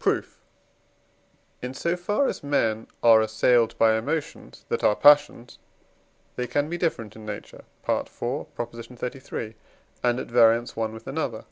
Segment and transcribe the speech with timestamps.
[0.00, 0.40] Proof.
[1.62, 5.56] In so far as men are assailed by emotions that are passions,
[6.34, 8.08] they can be different in nature (IV.
[8.10, 9.54] xxxiii.),
[10.02, 11.44] and at variance one with another.